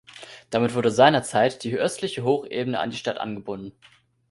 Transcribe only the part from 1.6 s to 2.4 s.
die östliche